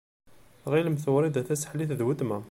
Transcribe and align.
Tɣilemt 0.63 1.05
Wrida 1.13 1.41
Tasaḥlit 1.47 1.91
d 1.99 2.01
weltma. 2.05 2.37